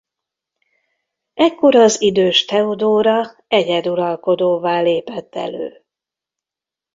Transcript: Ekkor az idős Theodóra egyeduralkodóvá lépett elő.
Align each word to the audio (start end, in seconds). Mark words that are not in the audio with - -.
Ekkor 1.33 1.75
az 1.75 2.01
idős 2.01 2.45
Theodóra 2.45 3.21
egyeduralkodóvá 3.47 4.81
lépett 4.81 5.35
elő. 5.35 5.83